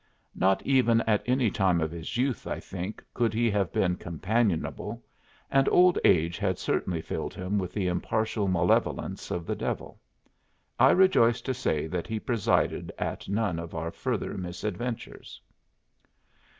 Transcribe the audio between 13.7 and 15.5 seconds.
our further misadventures.